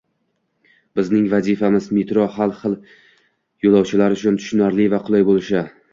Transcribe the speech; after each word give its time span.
Bizning 0.99 1.27
vazifamiz— 1.33 1.89
metro 1.97 2.25
har 2.37 2.55
xil 2.61 2.77
yo‘lovchilar 3.67 4.17
uchun 4.19 4.41
tushunarli 4.45 4.93
va 4.95 5.03
qulay 5.09 5.29
bo‘lishi 5.29 5.63